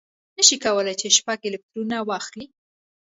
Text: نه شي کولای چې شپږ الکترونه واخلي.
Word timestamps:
نه 0.37 0.43
شي 0.47 0.55
کولای 0.65 0.95
چې 1.01 1.07
شپږ 1.17 1.39
الکترونه 1.47 1.97
واخلي. 2.09 2.45